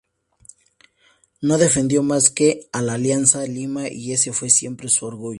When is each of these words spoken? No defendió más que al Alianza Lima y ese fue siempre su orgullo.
No 1.41 1.59
defendió 1.59 2.01
más 2.01 2.31
que 2.31 2.67
al 2.73 2.89
Alianza 2.89 3.43
Lima 3.43 3.87
y 3.87 4.13
ese 4.13 4.33
fue 4.33 4.49
siempre 4.49 4.89
su 4.89 5.05
orgullo. 5.05 5.29